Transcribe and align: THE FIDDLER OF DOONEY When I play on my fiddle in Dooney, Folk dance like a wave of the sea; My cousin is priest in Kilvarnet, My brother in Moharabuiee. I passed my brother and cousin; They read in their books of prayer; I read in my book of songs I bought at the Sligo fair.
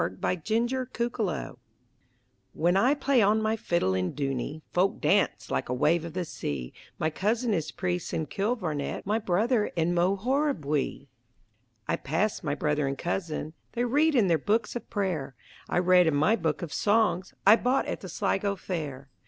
THE 0.01 0.07
FIDDLER 0.43 0.81
OF 0.95 1.13
DOONEY 1.13 1.55
When 2.53 2.75
I 2.75 2.95
play 2.95 3.21
on 3.21 3.39
my 3.39 3.55
fiddle 3.55 3.93
in 3.93 4.13
Dooney, 4.15 4.63
Folk 4.73 4.99
dance 4.99 5.51
like 5.51 5.69
a 5.69 5.75
wave 5.75 6.03
of 6.05 6.13
the 6.13 6.25
sea; 6.25 6.73
My 6.97 7.11
cousin 7.11 7.53
is 7.53 7.69
priest 7.69 8.11
in 8.11 8.25
Kilvarnet, 8.25 9.05
My 9.05 9.19
brother 9.19 9.65
in 9.75 9.93
Moharabuiee. 9.93 11.05
I 11.87 11.95
passed 11.97 12.43
my 12.43 12.55
brother 12.55 12.87
and 12.87 12.97
cousin; 12.97 13.53
They 13.73 13.85
read 13.85 14.15
in 14.15 14.27
their 14.27 14.39
books 14.39 14.75
of 14.75 14.89
prayer; 14.89 15.35
I 15.69 15.77
read 15.77 16.07
in 16.07 16.15
my 16.15 16.35
book 16.35 16.63
of 16.63 16.73
songs 16.73 17.35
I 17.45 17.55
bought 17.55 17.85
at 17.85 18.01
the 18.01 18.09
Sligo 18.09 18.55
fair. 18.55 19.07